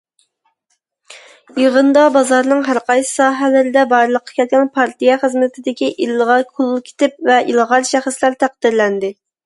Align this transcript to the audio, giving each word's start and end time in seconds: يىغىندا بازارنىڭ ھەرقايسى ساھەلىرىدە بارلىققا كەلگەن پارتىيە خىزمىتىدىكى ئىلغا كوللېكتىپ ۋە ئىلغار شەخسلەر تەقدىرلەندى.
يىغىندا 1.63 2.05
بازارنىڭ 2.15 2.63
ھەرقايسى 2.71 3.11
ساھەلىرىدە 3.19 3.85
بارلىققا 3.93 4.35
كەلگەن 4.41 4.73
پارتىيە 4.81 5.21
خىزمىتىدىكى 5.27 5.93
ئىلغا 6.07 6.43
كوللېكتىپ 6.57 7.25
ۋە 7.33 7.43
ئىلغار 7.53 7.91
شەخسلەر 7.95 8.45
تەقدىرلەندى. 8.45 9.19